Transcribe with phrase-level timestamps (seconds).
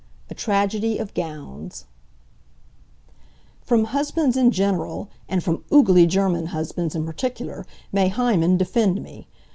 [0.31, 1.85] A TRAGEDY OF GOWNS
[3.61, 9.27] From husbands in general, and from oogly German husbands in particular may Hymen defend me!